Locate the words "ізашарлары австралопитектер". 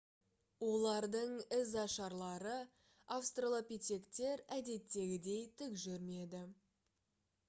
1.57-4.43